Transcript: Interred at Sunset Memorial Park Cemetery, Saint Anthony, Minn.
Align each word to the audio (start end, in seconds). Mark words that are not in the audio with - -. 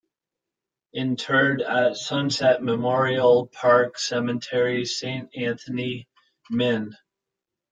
Interred 0.95 1.61
at 1.61 1.95
Sunset 1.95 2.63
Memorial 2.63 3.45
Park 3.45 3.99
Cemetery, 3.99 4.83
Saint 4.83 5.29
Anthony, 5.37 6.07
Minn. 6.51 6.93